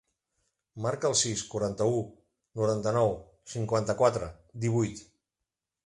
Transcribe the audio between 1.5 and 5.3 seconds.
quaranta-u, noranta-nou, cinquanta-quatre, divuit.